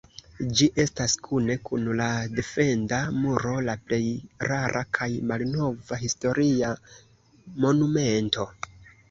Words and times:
Ĝi 0.59 0.67
estas 0.83 1.11
kune 1.25 1.57
kun 1.67 1.83
la 1.99 2.07
defenda 2.39 3.01
muro 3.17 3.53
la 3.67 3.75
plej 3.91 4.01
rara 4.49 4.83
kaj 4.99 5.11
malnova 5.33 6.01
historia 6.07 6.73
monumento. 7.69 8.51